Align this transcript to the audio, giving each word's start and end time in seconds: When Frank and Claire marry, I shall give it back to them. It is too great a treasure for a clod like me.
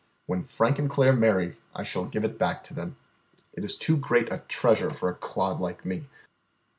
When 0.25 0.43
Frank 0.43 0.79
and 0.79 0.89
Claire 0.89 1.13
marry, 1.13 1.57
I 1.75 1.83
shall 1.83 2.05
give 2.05 2.25
it 2.25 2.39
back 2.39 2.63
to 2.63 2.73
them. 2.73 2.97
It 3.53 3.63
is 3.63 3.77
too 3.77 3.97
great 3.97 4.33
a 4.33 4.39
treasure 4.47 4.89
for 4.89 5.09
a 5.09 5.13
clod 5.13 5.59
like 5.59 5.85
me. 5.85 6.07